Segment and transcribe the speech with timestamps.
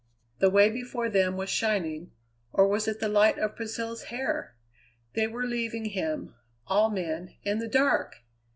[0.39, 2.11] The way before them was shining,
[2.51, 4.55] or was it the light of Priscilla's hair?
[5.13, 6.33] They were leaving him,
[6.65, 8.15] all men, in the dark!